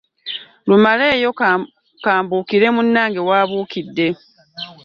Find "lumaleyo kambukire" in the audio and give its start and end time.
0.67-2.67